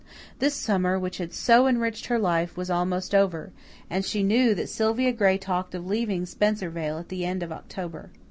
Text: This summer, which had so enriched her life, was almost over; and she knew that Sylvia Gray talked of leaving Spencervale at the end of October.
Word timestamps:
This 0.39 0.55
summer, 0.55 0.97
which 0.97 1.19
had 1.19 1.31
so 1.31 1.67
enriched 1.67 2.07
her 2.07 2.17
life, 2.17 2.57
was 2.57 2.71
almost 2.71 3.13
over; 3.13 3.51
and 3.87 4.03
she 4.03 4.23
knew 4.23 4.55
that 4.55 4.67
Sylvia 4.67 5.11
Gray 5.11 5.37
talked 5.37 5.75
of 5.75 5.85
leaving 5.85 6.25
Spencervale 6.25 6.97
at 6.97 7.09
the 7.09 7.23
end 7.23 7.43
of 7.43 7.51
October. 7.51 8.09